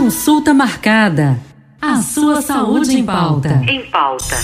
[0.00, 1.38] Consulta marcada.
[1.78, 3.62] A sua saúde em pauta.
[3.68, 4.34] Em pauta.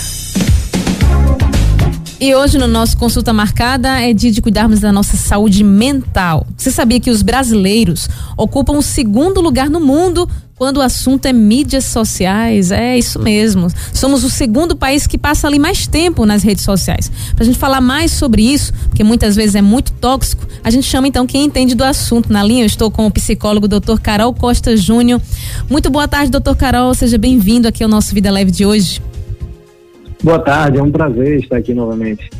[2.21, 6.45] E hoje no nosso consulta marcada é dia de cuidarmos da nossa saúde mental.
[6.55, 8.07] Você sabia que os brasileiros
[8.37, 12.71] ocupam o segundo lugar no mundo quando o assunto é mídias sociais?
[12.71, 13.67] É isso mesmo.
[13.93, 17.11] Somos o segundo país que passa ali mais tempo nas redes sociais.
[17.35, 20.87] Para a gente falar mais sobre isso, porque muitas vezes é muito tóxico, a gente
[20.87, 22.33] chama então quem entende do assunto.
[22.33, 23.99] Na linha eu estou com o psicólogo Dr.
[24.01, 25.21] Carol Costa Júnior.
[25.69, 26.93] Muito boa tarde, doutor Carol.
[26.93, 29.01] Seja bem-vindo aqui ao nosso Vida Leve de hoje.
[30.23, 32.31] Boa tarde, é um prazer estar aqui novamente.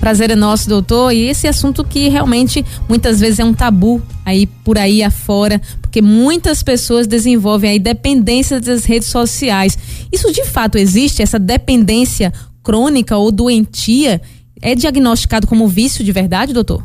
[0.00, 1.12] Prazer é nosso, doutor.
[1.12, 6.00] E esse assunto que realmente muitas vezes é um tabu aí por aí afora, porque
[6.00, 10.08] muitas pessoas desenvolvem aí dependência das redes sociais.
[10.12, 14.20] Isso de fato existe, essa dependência crônica ou doentia?
[14.62, 16.82] É diagnosticado como vício de verdade, doutor?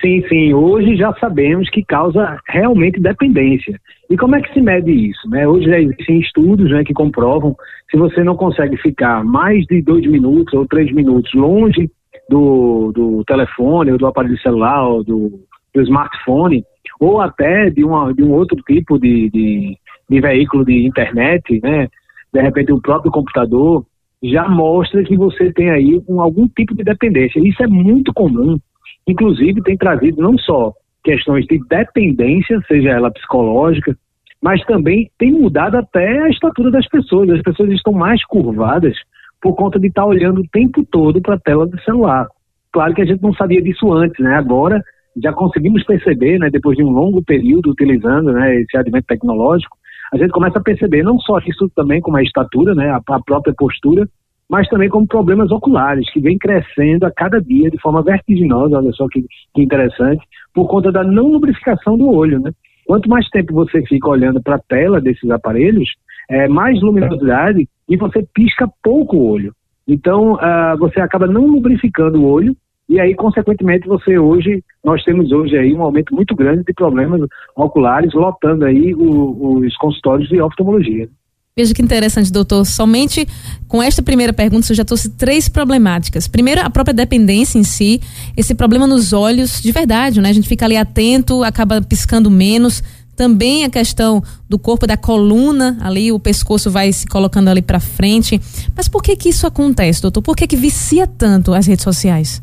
[0.00, 0.52] Sim, sim.
[0.52, 3.80] Hoje já sabemos que causa realmente dependência.
[4.10, 5.28] E como é que se mede isso?
[5.30, 5.48] Né?
[5.48, 7.56] Hoje já existem estudos né, que comprovam
[7.90, 11.90] se você não consegue ficar mais de dois minutos ou três minutos longe
[12.28, 15.40] do, do telefone ou do aparelho celular ou do,
[15.74, 16.64] do smartphone
[17.00, 21.88] ou até de, uma, de um outro tipo de, de, de veículo de internet, né?
[22.32, 23.84] de repente o próprio computador,
[24.22, 27.40] já mostra que você tem aí um, algum tipo de dependência.
[27.40, 28.58] Isso é muito comum
[29.06, 33.96] inclusive tem trazido não só questões de dependência, seja ela psicológica,
[34.42, 37.30] mas também tem mudado até a estatura das pessoas.
[37.30, 38.94] As pessoas estão mais curvadas
[39.40, 42.26] por conta de estar olhando o tempo todo para a tela do celular.
[42.72, 44.34] Claro que a gente não sabia disso antes, né?
[44.34, 44.82] Agora
[45.22, 49.76] já conseguimos perceber, né, depois de um longo período utilizando né, esse advento tecnológico,
[50.12, 53.20] a gente começa a perceber não só isso também como a estatura, né, a, a
[53.20, 54.08] própria postura,
[54.48, 58.92] mas também como problemas oculares, que vem crescendo a cada dia de forma vertiginosa, olha
[58.92, 62.52] só que, que interessante, por conta da não lubrificação do olho, né?
[62.86, 65.88] Quanto mais tempo você fica olhando para a tela desses aparelhos,
[66.28, 69.52] é, mais luminosidade e você pisca pouco o olho.
[69.86, 72.56] Então, uh, você acaba não lubrificando o olho
[72.88, 77.20] e aí, consequentemente, você hoje, nós temos hoje aí um aumento muito grande de problemas
[77.56, 81.08] oculares, lotando aí o, os consultórios de oftalmologia.
[81.56, 82.66] Veja que interessante, doutor.
[82.66, 83.26] Somente
[83.68, 86.26] com esta primeira pergunta, você já trouxe três problemáticas.
[86.26, 88.00] Primeiro, a própria dependência em si,
[88.36, 90.28] esse problema nos olhos, de verdade, né?
[90.28, 92.82] A gente fica ali atento, acaba piscando menos.
[93.16, 97.78] Também a questão do corpo, da coluna, ali o pescoço vai se colocando ali para
[97.78, 98.40] frente.
[98.76, 100.22] Mas por que que isso acontece, doutor?
[100.22, 102.42] Por que que vicia tanto as redes sociais?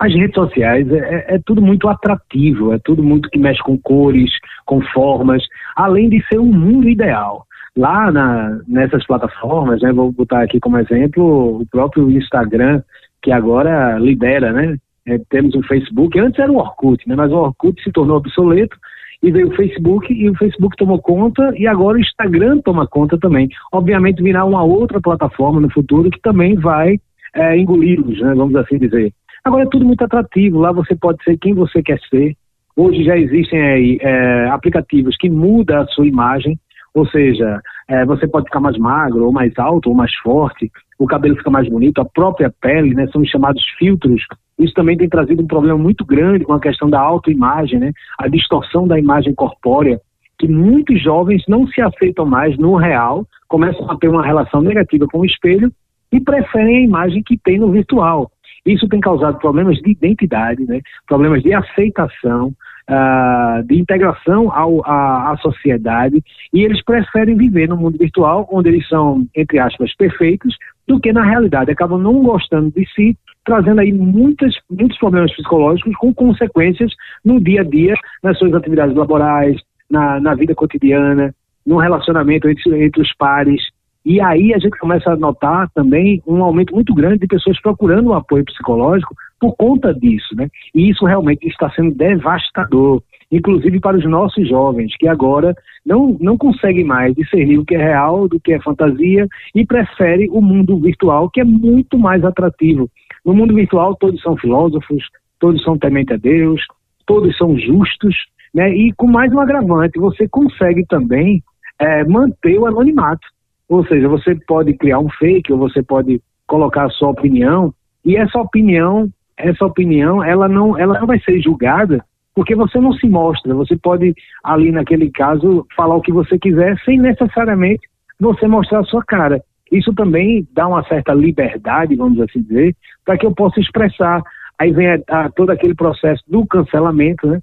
[0.00, 3.78] As redes sociais é, é, é tudo muito atrativo, é tudo muito que mexe com
[3.78, 4.30] cores,
[4.64, 5.42] com formas,
[5.76, 7.46] além de ser um mundo ideal
[7.76, 12.82] lá na, nessas plataformas, né, vou botar aqui como exemplo o próprio Instagram,
[13.22, 14.76] que agora lidera, né?
[15.06, 18.76] É, temos o Facebook, antes era o Orkut, né, mas o Orkut se tornou obsoleto
[19.22, 23.18] e veio o Facebook e o Facebook tomou conta e agora o Instagram toma conta
[23.18, 23.48] também.
[23.72, 26.98] Obviamente virá uma outra plataforma no futuro que também vai
[27.34, 29.12] é, engoli-los, né, vamos assim dizer.
[29.44, 32.36] Agora é tudo muito atrativo, lá você pode ser quem você quer ser.
[32.76, 36.58] Hoje já existem aí é, aplicativos que mudam a sua imagem,
[36.94, 41.06] ou seja, é, você pode ficar mais magro, ou mais alto, ou mais forte, o
[41.06, 44.22] cabelo fica mais bonito, a própria pele, né, são os chamados filtros.
[44.58, 48.28] Isso também tem trazido um problema muito grande com a questão da autoimagem, né, a
[48.28, 50.00] distorção da imagem corpórea,
[50.38, 55.06] que muitos jovens não se aceitam mais no real, começam a ter uma relação negativa
[55.06, 55.72] com o espelho
[56.12, 58.30] e preferem a imagem que tem no virtual.
[58.64, 62.52] Isso tem causado problemas de identidade, né, problemas de aceitação,
[62.90, 66.22] uh, de integração ao, à, à sociedade
[66.52, 70.56] e eles preferem viver no mundo virtual, onde eles são, entre aspas, perfeitos,
[70.86, 71.70] do que na realidade.
[71.70, 76.92] Acabam não gostando de si, trazendo aí muitas, muitos problemas psicológicos com consequências
[77.24, 79.60] no dia a dia, nas suas atividades laborais,
[79.90, 81.34] na, na vida cotidiana,
[81.66, 83.62] no relacionamento entre, entre os pares.
[84.04, 88.10] E aí a gente começa a notar também um aumento muito grande de pessoas procurando
[88.10, 90.48] um apoio psicológico por conta disso, né?
[90.74, 96.38] E isso realmente está sendo devastador, inclusive para os nossos jovens, que agora não, não
[96.38, 100.78] conseguem mais discernir o que é real do que é fantasia e preferem o mundo
[100.78, 102.88] virtual, que é muito mais atrativo.
[103.24, 105.04] No mundo virtual, todos são filósofos,
[105.38, 106.62] todos são temente a Deus,
[107.06, 108.16] todos são justos,
[108.54, 108.70] né?
[108.74, 111.42] E com mais um agravante, você consegue também
[111.78, 113.26] é, manter o anonimato.
[113.70, 117.72] Ou seja, você pode criar um fake ou você pode colocar a sua opinião
[118.04, 122.92] e essa opinião, essa opinião, ela não, ela não vai ser julgada porque você não
[122.92, 123.54] se mostra.
[123.54, 124.12] Você pode
[124.42, 127.88] ali naquele caso falar o que você quiser sem necessariamente
[128.18, 129.40] você mostrar a sua cara.
[129.70, 132.74] Isso também dá uma certa liberdade, vamos assim dizer,
[133.04, 134.20] para que eu possa expressar.
[134.58, 137.40] Aí vem a, a, todo aquele processo do cancelamento, né?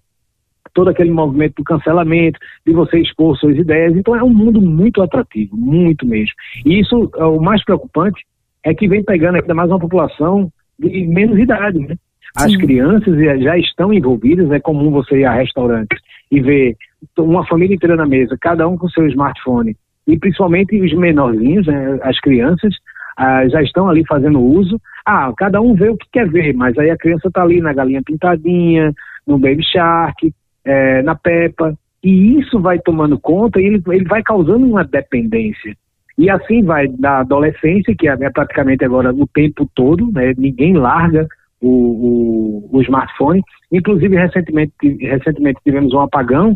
[0.77, 3.97] Todo aquele movimento do cancelamento, de você expor suas ideias.
[3.97, 6.35] Então é um mundo muito atrativo, muito mesmo.
[6.63, 8.23] E isso, é o mais preocupante,
[8.63, 11.95] é que vem pegando ainda mais uma população de menos idade, né?
[12.35, 12.59] As Sim.
[12.59, 15.99] crianças já estão envolvidas, é comum você ir a restaurantes
[16.31, 16.75] e ver
[17.17, 19.75] uma família inteira na mesa, cada um com seu smartphone,
[20.05, 22.75] e principalmente os menorzinhos, né, as crianças,
[23.17, 24.79] ah, já estão ali fazendo uso.
[25.03, 27.73] Ah, cada um vê o que quer ver, mas aí a criança está ali na
[27.73, 28.93] galinha pintadinha,
[29.25, 30.31] no Baby Shark,
[30.67, 31.73] é, na Peppa,
[32.03, 35.75] e isso vai tomando conta e ele, ele vai causando uma dependência.
[36.17, 40.33] E assim vai da adolescência, que é, é praticamente agora o tempo todo, né?
[40.37, 41.27] ninguém larga
[41.61, 43.41] o, o, o, smartphone.
[43.71, 46.55] Inclusive, recentemente, recentemente tivemos um apagão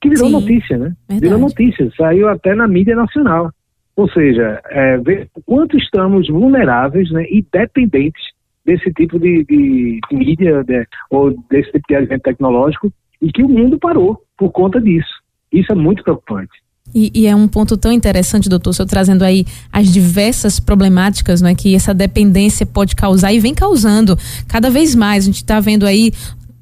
[0.00, 0.94] que virou Sim, notícia, né?
[1.08, 1.20] Verdade.
[1.20, 3.50] Virou notícia, saiu até na mídia nacional.
[3.96, 8.22] Ou seja, é, ver quanto estamos vulneráveis né, e dependentes
[8.64, 13.48] desse tipo de, de mídia de, ou desse tipo de advento tecnológico e que o
[13.48, 15.08] mundo parou por conta disso.
[15.52, 16.52] Isso é muito preocupante.
[16.94, 21.54] E, e, é um ponto tão interessante, doutor, senhor trazendo aí as diversas problemáticas né,
[21.54, 24.18] que essa dependência pode causar e vem causando
[24.48, 25.24] cada vez mais.
[25.24, 26.12] A gente está vendo aí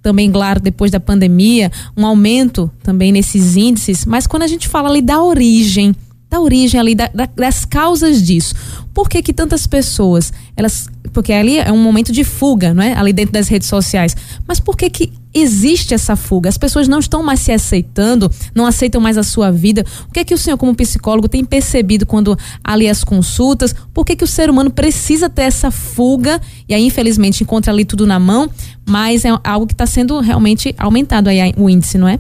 [0.02, 4.88] também, claro, depois da pandemia, um aumento também nesses índices, mas quando a gente fala
[4.90, 5.94] ali da origem
[6.31, 8.55] da origem ali, da, da, das causas disso.
[8.93, 12.93] Por que que tantas pessoas, elas, porque ali é um momento de fuga, não é?
[12.93, 14.14] Ali dentro das redes sociais.
[14.46, 16.49] Mas por que que existe essa fuga?
[16.49, 19.83] As pessoas não estão mais se aceitando, não aceitam mais a sua vida.
[20.09, 23.73] O que é que o senhor como psicólogo tem percebido quando ali as consultas?
[23.95, 26.41] Por que que o ser humano precisa ter essa fuga?
[26.69, 28.51] E aí, infelizmente, encontra ali tudo na mão,
[28.89, 32.19] mas é algo que está sendo realmente aumentado aí o índice, não é?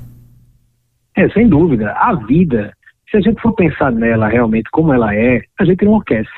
[1.16, 1.92] É, sem dúvida.
[1.92, 2.72] A vida
[3.10, 6.30] se a gente for pensar nela realmente como ela é, a gente enlouquece.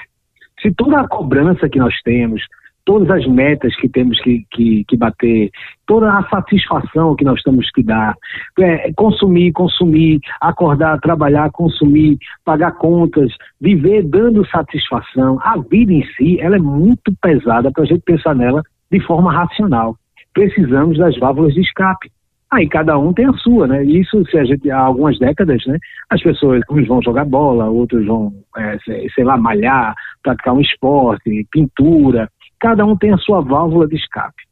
[0.60, 2.42] Se toda a cobrança que nós temos,
[2.90, 5.48] todas as metas que temos que, que, que bater,
[5.86, 8.16] toda a satisfação que nós temos que dar,
[8.58, 16.40] é, consumir, consumir, acordar, trabalhar, consumir, pagar contas, viver dando satisfação, a vida em si,
[16.40, 18.60] ela é muito pesada para a gente pensar nela
[18.90, 19.94] de forma racional.
[20.34, 22.10] Precisamos das válvulas de escape.
[22.50, 23.84] Aí cada um tem a sua, né?
[23.84, 25.78] Isso, se a gente, há algumas décadas, né?
[26.10, 28.76] As pessoas, uns vão jogar bola, outros vão, é,
[29.14, 29.94] sei lá, malhar,
[30.24, 32.28] praticar um esporte, pintura.
[32.60, 34.42] Cada um tem a sua válvula de escape.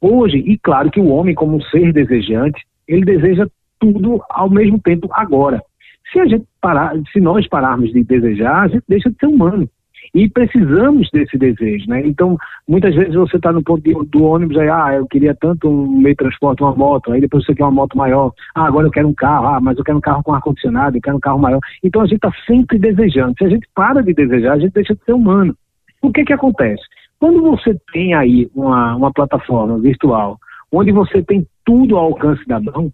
[0.00, 3.46] Hoje, e claro que o homem, como um ser desejante, ele deseja
[3.78, 5.62] tudo ao mesmo tempo agora.
[6.12, 9.68] Se a gente parar, se nós pararmos de desejar, a gente deixa de ser humano.
[10.14, 12.00] E precisamos desse desejo, né?
[12.06, 15.68] Então, muitas vezes você está no ponto de, do ônibus aí, ah, eu queria tanto
[15.68, 18.86] um meio de transporte, uma moto, aí depois você quer uma moto maior, ah, agora
[18.86, 21.20] eu quero um carro, ah, mas eu quero um carro com ar-condicionado, eu quero um
[21.20, 21.60] carro maior.
[21.82, 23.34] Então a gente está sempre desejando.
[23.36, 25.56] Se a gente para de desejar, a gente deixa de ser humano.
[26.00, 26.82] O que que acontece?
[27.18, 30.38] Quando você tem aí uma, uma plataforma virtual,
[30.72, 32.92] onde você tem tudo ao alcance da mão,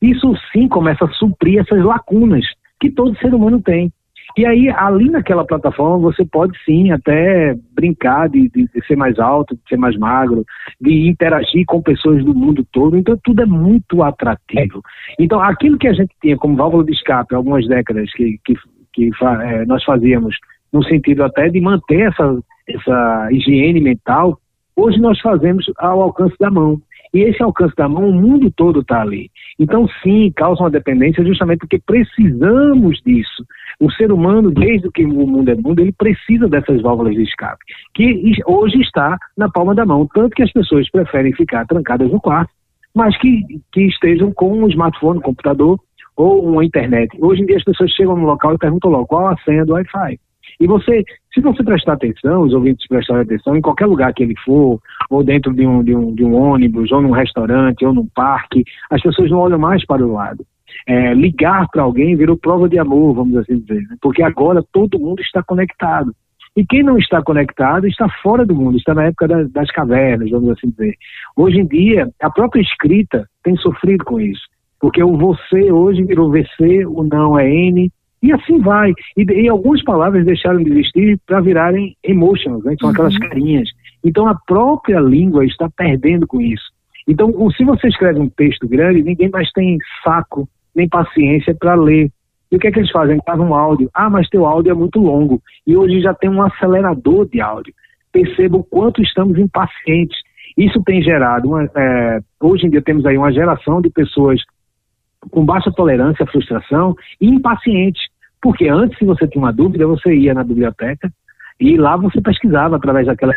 [0.00, 2.44] isso sim começa a suprir essas lacunas
[2.80, 3.92] que todo ser humano tem.
[4.36, 9.18] E aí, ali naquela plataforma, você pode sim até brincar de, de, de, ser mais
[9.18, 10.44] alto, de ser mais magro,
[10.80, 12.96] de interagir com pessoas do mundo todo.
[12.96, 14.82] Então, tudo é muito atrativo.
[15.20, 18.54] Então, aquilo que a gente tinha como válvula de escape algumas décadas que, que,
[18.92, 19.10] que
[19.42, 20.34] é, nós fazíamos
[20.72, 22.36] no sentido até de manter essa,
[22.68, 24.38] essa higiene mental,
[24.76, 26.80] hoje nós fazemos ao alcance da mão.
[27.12, 29.30] E esse alcance da mão, o mundo todo está ali.
[29.58, 33.44] Então, sim, causa uma dependência justamente porque precisamos disso.
[33.78, 37.64] O ser humano, desde que o mundo é mundo, ele precisa dessas válvulas de escape,
[37.94, 40.08] que hoje está na palma da mão.
[40.12, 42.52] Tanto que as pessoas preferem ficar trancadas no quarto,
[42.92, 43.42] mas que,
[43.72, 45.78] que estejam com um smartphone, um computador
[46.16, 47.16] ou uma internet.
[47.20, 49.74] Hoje em dia as pessoas chegam no local e perguntam logo qual a senha do
[49.74, 50.18] Wi-Fi.
[50.60, 51.04] E você,
[51.34, 55.24] se você prestar atenção, os ouvintes prestarem atenção, em qualquer lugar que ele for, ou
[55.24, 59.02] dentro de um, de um, de um ônibus, ou num restaurante, ou num parque, as
[59.02, 60.46] pessoas não olham mais para o lado.
[60.86, 63.96] É, ligar para alguém virou prova de amor, vamos assim dizer, né?
[64.00, 66.14] porque agora todo mundo está conectado.
[66.56, 70.30] E quem não está conectado está fora do mundo, está na época das, das cavernas,
[70.30, 70.94] vamos assim dizer.
[71.36, 74.42] Hoje em dia, a própria escrita tem sofrido com isso,
[74.80, 77.90] porque o você hoje virou VC, o não é N,
[78.24, 78.92] e assim vai.
[79.16, 82.74] E, e algumas palavras deixaram de existir para virarem emotions, né?
[82.80, 82.94] são uhum.
[82.94, 83.68] aquelas carinhas.
[84.02, 86.72] Então a própria língua está perdendo com isso.
[87.06, 92.10] Então, se você escreve um texto grande, ninguém mais tem saco nem paciência para ler.
[92.50, 93.18] E o que é que eles fazem?
[93.26, 93.90] Gravam um áudio.
[93.92, 95.42] Ah, mas teu áudio é muito longo.
[95.66, 97.74] E hoje já tem um acelerador de áudio.
[98.10, 100.16] Perceba o quanto estamos impacientes.
[100.56, 104.40] Isso tem gerado, uma, é, hoje em dia temos aí uma geração de pessoas
[105.30, 108.02] com baixa tolerância à frustração e impacientes.
[108.44, 111.10] Porque antes, se você tinha uma dúvida, você ia na biblioteca
[111.58, 113.34] e lá você pesquisava através daquelas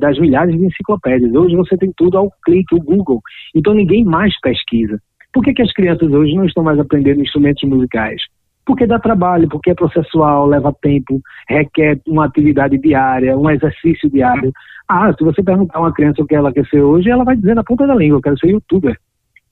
[0.00, 1.34] das milhares de enciclopédias.
[1.34, 3.20] Hoje você tem tudo ao clique, o Google.
[3.54, 4.98] Então ninguém mais pesquisa.
[5.34, 8.22] Por que, que as crianças hoje não estão mais aprendendo instrumentos musicais?
[8.64, 14.50] Porque dá trabalho, porque é processual, leva tempo, requer uma atividade diária, um exercício diário.
[14.88, 17.36] Ah, se você perguntar a uma criança o que ela quer ser hoje, ela vai
[17.36, 18.96] dizer na ponta da língua, eu quero ser youtuber.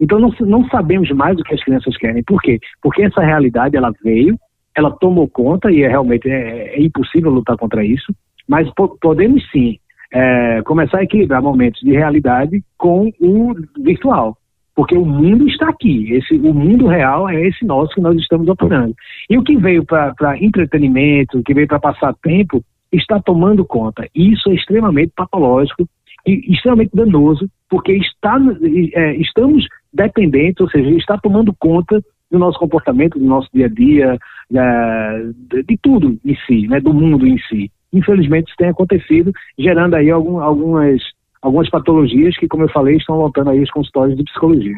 [0.03, 2.25] Então não, não sabemos mais o que as crianças querem.
[2.25, 2.59] Por quê?
[2.83, 4.37] Porque essa realidade ela veio,
[4.77, 8.13] ela tomou conta e é realmente é, é impossível lutar contra isso,
[8.49, 9.79] mas po podemos sim
[10.13, 14.37] é, começar a equilibrar momentos de realidade com o virtual.
[14.75, 18.49] Porque o mundo está aqui, esse, o mundo real é esse nosso que nós estamos
[18.49, 18.95] operando.
[19.31, 24.09] E o que veio para entretenimento, o que veio para passar tempo, está tomando conta.
[24.15, 25.87] Isso é extremamente patológico
[26.27, 28.39] e extremamente danoso, porque está,
[28.95, 33.69] é, estamos dependentes, ou seja, está tomando conta do nosso comportamento, do nosso dia a
[33.69, 34.19] dia,
[34.51, 37.71] de, de, tudo em si, né, do mundo em si.
[37.93, 41.03] Infelizmente isso tem acontecido, gerando aí algum, algumas,
[41.43, 44.77] algumas patologias que, como eu falei, estão voltando aí os consultórios de psicologia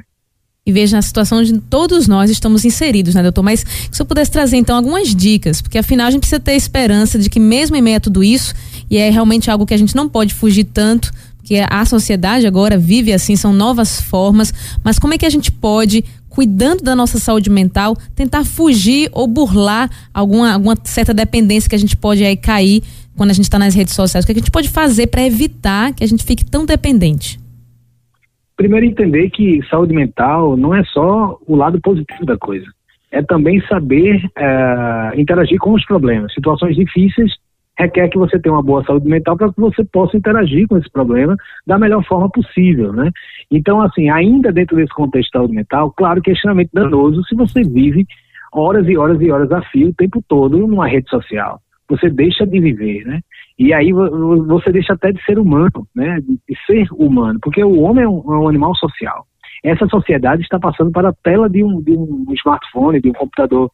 [0.66, 3.42] e veja a situação onde todos nós estamos inseridos, né, doutor?
[3.42, 7.18] Mas se eu pudesse trazer então algumas dicas, porque afinal a gente precisa ter esperança
[7.18, 8.54] de que mesmo em meio a tudo isso,
[8.90, 11.10] e é realmente algo que a gente não pode fugir tanto,
[11.44, 15.52] que a sociedade agora vive assim, são novas formas, mas como é que a gente
[15.52, 21.76] pode, cuidando da nossa saúde mental, tentar fugir ou burlar alguma, alguma certa dependência que
[21.76, 22.82] a gente pode aí cair
[23.14, 24.24] quando a gente está nas redes sociais?
[24.24, 27.38] O que a gente pode fazer para evitar que a gente fique tão dependente?
[28.56, 32.66] Primeiro, entender que saúde mental não é só o lado positivo da coisa.
[33.10, 36.32] É também saber é, interagir com os problemas.
[36.32, 37.32] Situações difíceis
[37.78, 40.90] requer que você tenha uma boa saúde mental para que você possa interagir com esse
[40.90, 43.10] problema da melhor forma possível, né?
[43.50, 47.34] Então, assim, ainda dentro desse contexto de saúde mental, claro que é extremamente danoso se
[47.34, 48.06] você vive
[48.52, 51.60] horas e horas e horas a fio o tempo todo numa rede social.
[51.88, 53.20] Você deixa de viver, né?
[53.58, 56.18] E aí você deixa até de ser humano, né?
[56.20, 59.26] De ser humano, porque o homem é um, é um animal social.
[59.62, 63.70] Essa sociedade está passando para a tela de um, de um smartphone, de um computador.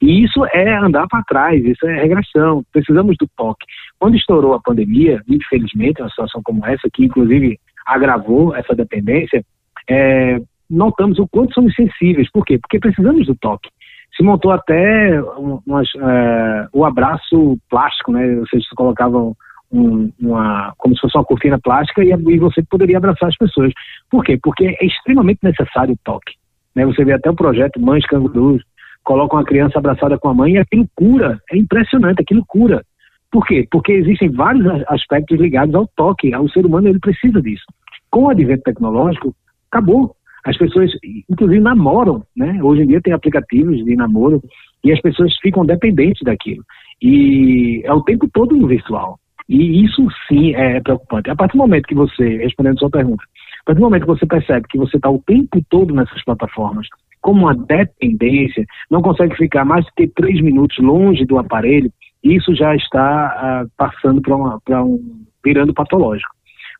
[0.00, 2.62] E isso é andar para trás, isso é regressão.
[2.72, 3.66] Precisamos do toque.
[3.98, 9.44] Quando estourou a pandemia, infelizmente, uma situação como essa, que inclusive agravou essa dependência,
[9.88, 12.30] é, notamos o quanto somos sensíveis.
[12.30, 12.58] Por quê?
[12.58, 13.68] Porque precisamos do toque.
[14.16, 15.20] Se montou até
[15.66, 18.38] umas, é, o abraço plástico, né?
[18.38, 19.34] Ou seja, se colocavam
[19.72, 23.72] um, uma, como se fosse uma cortina plástica e, e, você poderia abraçar as pessoas.
[24.08, 24.38] Por quê?
[24.40, 26.34] Porque é extremamente necessário o toque.
[26.74, 26.86] Né?
[26.86, 28.62] Você vê até o projeto Mães Cangurus,
[29.04, 31.38] colocam a criança abraçada com a mãe e aquilo cura.
[31.50, 32.82] É impressionante, aquilo cura.
[33.30, 33.66] Por quê?
[33.70, 36.34] Porque existem vários aspectos ligados ao toque.
[36.36, 37.64] O ser humano ele precisa disso.
[38.10, 39.34] Com o advento tecnológico,
[39.70, 40.14] acabou.
[40.44, 40.90] As pessoas,
[41.28, 42.62] inclusive, namoram, né?
[42.62, 44.42] Hoje em dia tem aplicativos de namoro
[44.84, 46.62] e as pessoas ficam dependentes daquilo.
[47.02, 49.18] E é o tempo todo no virtual.
[49.48, 51.30] E isso sim é preocupante.
[51.30, 54.08] A partir do momento que você, respondendo a sua pergunta, a partir do momento que
[54.08, 56.86] você percebe que você está o tempo todo nessas plataformas,
[57.24, 61.90] como uma dependência, não consegue ficar mais do que três minutos longe do aparelho,
[62.22, 65.24] isso já está uh, passando para um.
[65.42, 66.30] virando patológico.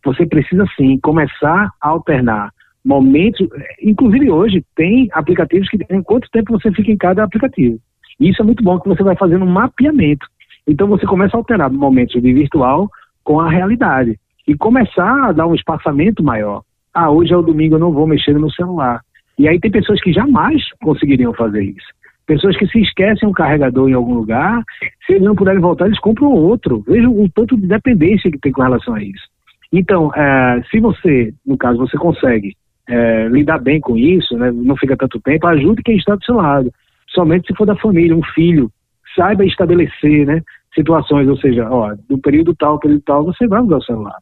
[0.04, 2.50] Você precisa sim começar a alternar
[2.84, 3.48] momentos.
[3.82, 7.78] Inclusive hoje tem aplicativos que dizem quanto tempo você fica em cada aplicativo.
[8.20, 10.26] Isso é muito bom que você vai fazendo um mapeamento.
[10.66, 12.90] Então você começa a alternar momentos de virtual
[13.22, 16.60] com a realidade e começar a dar um espaçamento maior.
[16.92, 19.00] Ah, hoje é o domingo, eu não vou mexer no celular.
[19.38, 21.86] E aí tem pessoas que jamais conseguiriam fazer isso.
[22.26, 24.62] Pessoas que se esquecem um carregador em algum lugar,
[25.06, 26.82] se eles não puderem voltar, eles compram outro.
[26.86, 29.28] Vejam o tanto de dependência que tem com relação a isso.
[29.72, 32.56] Então, é, se você, no caso, você consegue
[32.88, 36.36] é, lidar bem com isso, né, não fica tanto tempo, ajude quem está do seu
[36.36, 36.72] lado.
[37.08, 38.70] Somente se for da família, um filho,
[39.14, 40.40] saiba estabelecer né,
[40.74, 44.18] situações, ou seja, ó, do período tal, período tal, você vai usar o celular.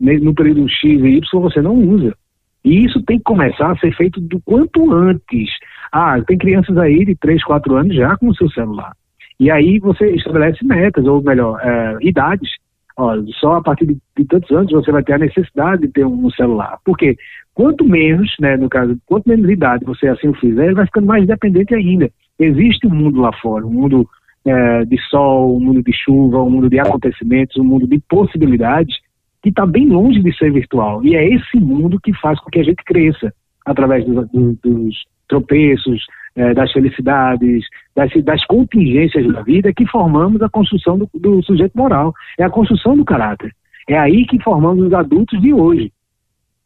[0.00, 2.14] No período X e Y você não usa.
[2.64, 5.50] E isso tem que começar a ser feito do quanto antes.
[5.90, 8.92] Ah, tem crianças aí de 3, 4 anos já com o seu celular.
[9.38, 12.48] E aí você estabelece metas, ou melhor, é, idades.
[12.96, 16.06] Ó, só a partir de, de, tantos anos você vai ter a necessidade de ter
[16.06, 16.78] um, um celular.
[16.84, 17.16] Porque
[17.52, 21.06] quanto menos, né, no caso, quanto menos idade você assim o fizer, ele vai ficando
[21.06, 22.10] mais dependente ainda.
[22.38, 24.08] Existe um mundo lá fora, um mundo
[24.44, 28.96] é, de sol, um mundo de chuva, um mundo de acontecimentos, um mundo de possibilidades
[29.42, 31.04] que está bem longe de ser virtual.
[31.04, 33.32] E é esse mundo que faz com que a gente cresça
[33.66, 36.04] através do, do, dos tropeços,
[36.36, 41.76] é, das felicidades, das, das, contingências da vida que formamos a construção do, do, sujeito
[41.76, 42.14] moral.
[42.38, 43.52] É a construção do caráter.
[43.88, 45.92] É aí que formamos os adultos de hoje.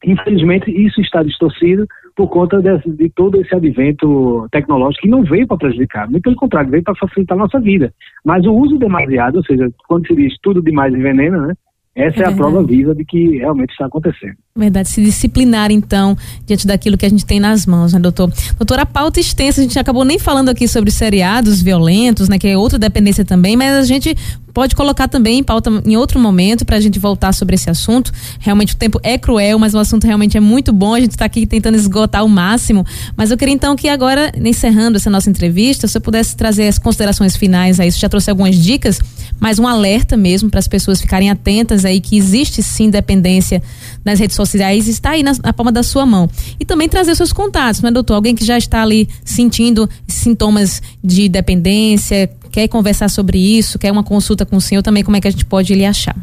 [0.05, 5.47] Infelizmente, isso está distorcido por conta de, de todo esse advento tecnológico que não veio
[5.47, 7.93] para prejudicar, muito pelo contrário, veio para facilitar a nossa vida.
[8.25, 11.55] Mas o uso demasiado, ou seja, quando se diz tudo demais envenena, né?
[11.97, 14.35] Essa é, é a prova viva de que realmente está acontecendo.
[14.55, 18.31] Verdade, se disciplinar então diante daquilo que a gente tem nas mãos, né, doutor?
[18.59, 22.47] Doutora, a pauta extensa, a gente acabou nem falando aqui sobre seriados violentos, né, que
[22.47, 24.15] é outra dependência também, mas a gente
[24.57, 28.11] pode colocar também em pauta em outro momento para a gente voltar sobre esse assunto.
[28.41, 30.95] Realmente o tempo é cruel, mas o assunto realmente é muito bom.
[30.95, 32.83] A gente está aqui tentando esgotar o máximo.
[33.15, 37.37] Mas eu queria então que agora, encerrando essa nossa entrevista, eu pudesse trazer as considerações
[37.37, 38.99] finais aí, você já trouxe algumas dicas,
[39.39, 43.63] mas um alerta mesmo para as pessoas ficarem atentas aí que existe sim dependência
[44.03, 46.31] nas redes sociais, está aí na, na palma da sua mão.
[46.59, 48.15] E também trazer seus contatos, né, doutor?
[48.15, 54.03] Alguém que já está ali sentindo sintomas de dependência, quer conversar sobre isso, quer uma
[54.03, 56.17] consulta com o senhor, também como é que a gente pode lhe achar?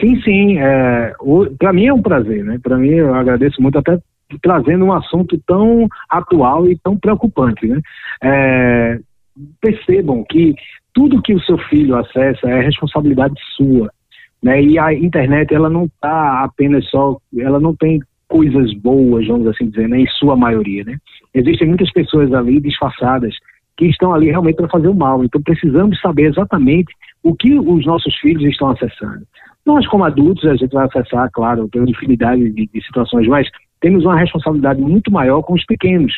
[0.00, 0.58] Sim, sim.
[0.58, 1.12] É,
[1.58, 2.58] Para mim é um prazer, né?
[2.62, 3.98] Para mim eu agradeço muito até
[4.42, 7.78] trazendo um assunto tão atual e tão preocupante, né?
[8.22, 8.98] É,
[9.60, 10.54] percebam que
[10.94, 13.92] tudo que o seu filho acessa é responsabilidade sua,
[14.42, 14.62] né?
[14.62, 19.68] E a internet ela não está apenas só, ela não tem coisas boas, vamos assim
[19.68, 20.00] dizer, né?
[20.00, 20.96] Em sua maioria, né?
[21.34, 23.34] Existem muitas pessoas ali disfarçadas
[23.82, 25.24] que estão ali realmente para fazer o mal.
[25.24, 29.22] Então precisamos saber exatamente o que os nossos filhos estão acessando.
[29.64, 33.48] Nós, como adultos, a gente vai acessar, claro, tem infinidade de, de situações, mas
[33.80, 36.12] temos uma responsabilidade muito maior com os pequenos.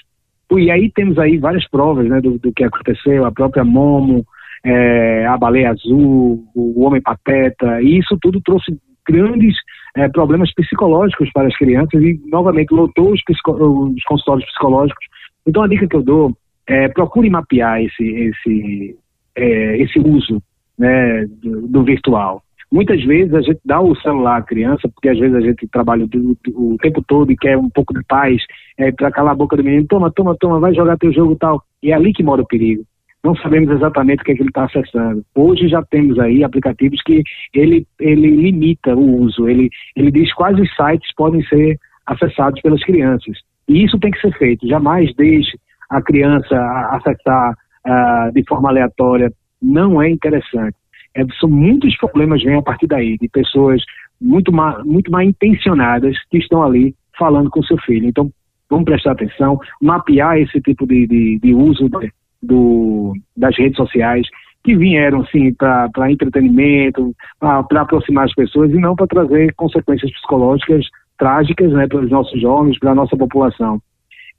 [0.53, 4.25] E aí temos aí várias provas né, do, do que aconteceu, a própria Momo,
[4.65, 9.55] é, a baleia azul, o homem pateta, e isso tudo trouxe grandes
[9.97, 15.07] é, problemas psicológicos para as crianças e novamente lotou os, os consultórios psicológicos.
[15.47, 18.97] Então a dica que eu dou é, procure mapear esse, esse,
[19.37, 20.43] é, esse uso
[20.79, 22.43] né, do, do, virtual.
[22.73, 26.07] Muitas vezes a gente dá o celular à criança, porque às vezes a gente trabalha
[26.07, 28.43] do, o tempo todo e quer um pouco de paz,
[28.77, 31.63] é, para calar a boca do menino, toma, toma, toma, vai jogar teu jogo tal.
[31.83, 32.85] E é ali que mora o perigo.
[33.23, 35.25] Não sabemos exatamente o que, é que ele está acessando.
[35.35, 37.23] Hoje já temos aí aplicativos que
[37.55, 42.85] ele, ele limita o uso, ele, ele diz quais os sites podem ser acessados pelas
[42.85, 43.39] crianças.
[43.67, 44.69] E isso tem que ser feito.
[44.69, 45.57] Jamais deixe
[45.95, 46.57] a criança
[46.91, 47.55] acessar
[47.87, 49.33] uh, de forma aleatória
[49.63, 50.77] não é interessante.
[51.17, 53.83] É, são muitos problemas vêm a partir daí, de pessoas
[54.21, 58.09] muito mal, muito mal intencionadas que estão ali falando com seu filho.
[58.09, 58.31] Então,
[58.69, 64.27] vamos prestar atenção, mapear esse tipo de, de, de uso de, do, das redes sociais,
[64.65, 70.87] que vieram, sim, para entretenimento, para aproximar as pessoas e não para trazer consequências psicológicas
[71.19, 73.81] trágicas né, para os nossos jovens, para a nossa população.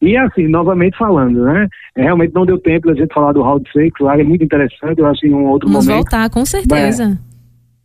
[0.02, 1.68] E assim, novamente falando, né?
[1.96, 5.00] É, realmente não deu tempo da gente falar do Round 6, lá é muito interessante,
[5.00, 6.04] eu acho que em um outro Vamos momento.
[6.04, 7.18] Vamos voltar, com certeza.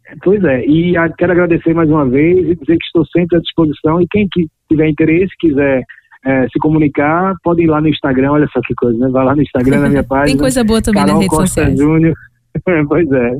[0.06, 3.38] É, pois é, e a, quero agradecer mais uma vez e dizer que estou sempre
[3.38, 5.82] à disposição e quem que tiver interesse, quiser
[6.24, 9.08] é, se comunicar, pode ir lá no Instagram, olha só que coisa, né?
[9.10, 10.26] Vai lá no Instagram, na minha página.
[10.26, 11.78] Tem coisa boa também Carol nas redes Costa sociais.
[11.78, 12.14] Júnior.
[12.88, 13.30] pois é.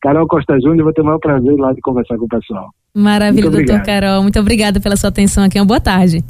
[0.00, 2.68] Carol Costa Júnior, vou ter o maior prazer lá de conversar com o pessoal.
[2.94, 4.22] Maravilha, doutor Carol.
[4.22, 5.58] Muito obrigada pela sua atenção aqui.
[5.58, 6.22] Uma boa tarde.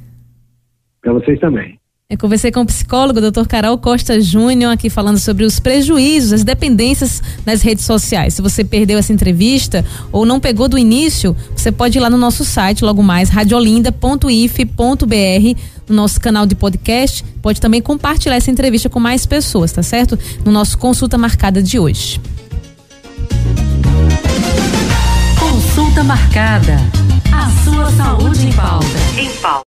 [1.03, 1.79] Para vocês também.
[2.11, 3.47] Eu conversei com o psicólogo Dr.
[3.47, 8.33] Carol Costa Júnior aqui falando sobre os prejuízos, as dependências nas redes sociais.
[8.33, 12.17] Se você perdeu essa entrevista ou não pegou do início, você pode ir lá no
[12.17, 17.23] nosso site, logo mais, radiolinda.if.br, no nosso canal de podcast.
[17.43, 20.19] Pode também compartilhar essa entrevista com mais pessoas, tá certo?
[20.47, 22.19] No nosso consulta marcada de hoje.
[25.39, 26.79] Consulta marcada.
[27.31, 28.87] A sua saúde em pauta.
[29.19, 29.57] Em pauta.